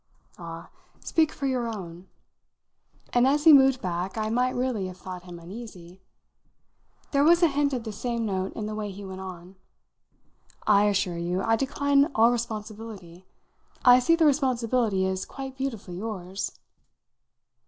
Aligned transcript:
"Ah, 0.39 0.71
speak 1.01 1.31
for 1.31 1.45
your 1.45 1.67
own!" 1.67 2.07
and 3.13 3.27
as 3.27 3.43
he 3.43 3.53
moved 3.53 3.83
back 3.83 4.17
I 4.17 4.31
might 4.31 4.55
really 4.55 4.87
have 4.87 4.97
thought 4.97 5.21
him 5.25 5.37
uneasy. 5.37 6.01
There 7.11 7.23
was 7.23 7.43
a 7.43 7.47
hint 7.47 7.71
of 7.71 7.83
the 7.83 7.91
same 7.91 8.25
note 8.25 8.53
in 8.53 8.65
the 8.65 8.73
way 8.73 8.89
he 8.89 9.05
went 9.05 9.21
on: 9.21 9.57
"I 10.65 10.85
assure 10.85 11.19
you 11.19 11.43
I 11.43 11.55
decline 11.55 12.11
all 12.15 12.31
responsibility. 12.31 13.27
I 13.85 13.99
see 13.99 14.15
the 14.15 14.25
responsibility 14.25 15.05
as 15.05 15.23
quite 15.23 15.55
beautifully 15.55 15.97
yours." 15.99 16.51